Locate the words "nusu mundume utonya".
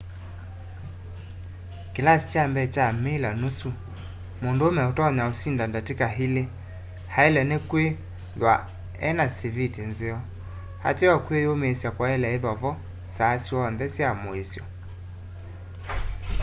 3.41-5.23